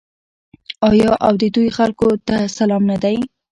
آیا 0.89 1.11
او 1.25 1.33
د 1.41 1.43
دوی 1.55 1.69
خلکو 1.77 2.07
ته 2.27 2.35
سلام 2.57 2.83
نه 2.91 2.97
دی؟ 3.03 3.15